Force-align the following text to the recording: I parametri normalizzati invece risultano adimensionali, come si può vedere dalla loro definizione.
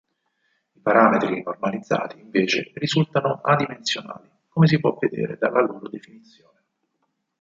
I 0.73 0.79
parametri 0.79 1.43
normalizzati 1.43 2.19
invece 2.19 2.71
risultano 2.73 3.39
adimensionali, 3.43 4.31
come 4.49 4.65
si 4.65 4.79
può 4.79 4.97
vedere 4.99 5.37
dalla 5.37 5.61
loro 5.61 5.87
definizione. 5.89 6.59